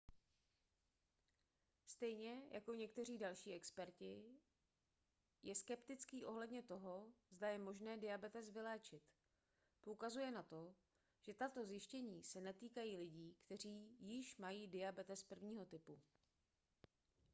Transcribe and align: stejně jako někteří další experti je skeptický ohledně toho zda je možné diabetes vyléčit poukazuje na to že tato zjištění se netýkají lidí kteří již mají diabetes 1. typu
stejně 1.85 2.41
jako 2.51 2.73
někteří 2.73 3.17
další 3.17 3.53
experti 3.53 4.25
je 5.43 5.55
skeptický 5.55 6.25
ohledně 6.25 6.63
toho 6.63 7.13
zda 7.29 7.47
je 7.49 7.57
možné 7.57 7.97
diabetes 7.97 8.49
vyléčit 8.49 9.03
poukazuje 9.81 10.31
na 10.31 10.43
to 10.43 10.75
že 11.19 11.33
tato 11.33 11.65
zjištění 11.65 12.23
se 12.23 12.41
netýkají 12.41 12.97
lidí 12.97 13.35
kteří 13.45 13.97
již 13.99 14.37
mají 14.37 14.67
diabetes 14.67 15.25
1. 15.29 15.65
typu 15.65 15.99